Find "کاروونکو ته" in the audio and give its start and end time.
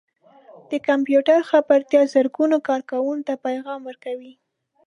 2.67-3.33